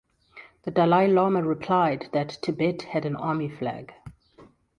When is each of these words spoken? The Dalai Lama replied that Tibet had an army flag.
The 0.63 0.71
Dalai 0.71 1.05
Lama 1.09 1.43
replied 1.43 2.09
that 2.11 2.39
Tibet 2.41 2.81
had 2.81 3.05
an 3.05 3.15
army 3.15 3.47
flag. 3.47 3.93